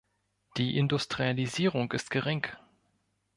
[0.57, 2.47] Die Industrialisierung ist gering.